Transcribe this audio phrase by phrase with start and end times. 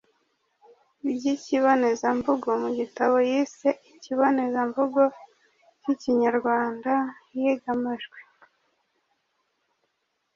[1.05, 5.01] by'ikibonezamvugo mu gitabo yise ikibonezamvugo
[5.81, 6.91] k'ikinyarwanda
[7.35, 8.19] iyigamajwi